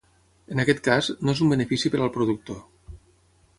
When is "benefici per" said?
1.55-2.01